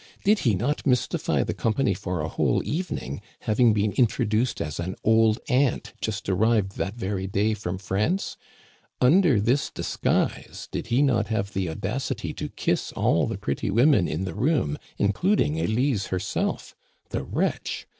Did 0.23 0.39
he 0.39 0.55
not 0.55 0.83
mystify 0.83 1.43
the 1.43 1.53
company 1.53 1.93
for 1.93 2.21
a 2.21 2.27
whole 2.27 2.63
evening, 2.65 3.21
having 3.41 3.71
been 3.71 3.91
introduced 3.91 4.59
as 4.59 4.79
an 4.79 4.95
old 5.03 5.37
aunt 5.47 5.93
just 6.01 6.27
arrived 6.27 6.71
that 6.77 6.95
very 6.95 7.27
day 7.27 7.53
from 7.53 7.77
France? 7.77 8.35
Under 8.99 9.39
this 9.39 9.69
disguise, 9.69 10.67
did 10.71 10.87
he 10.87 11.03
not 11.03 11.27
have 11.27 11.53
the 11.53 11.69
audacity 11.69 12.33
to 12.33 12.49
kiss 12.49 12.91
all 12.93 13.27
the 13.27 13.37
pretty 13.37 13.69
women 13.69 14.07
in 14.07 14.23
the 14.23 14.33
room, 14.33 14.79
including 14.97 15.59
Elise 15.61 16.07
herself? 16.07 16.75
The 17.09 17.21
wretch 17.23 17.85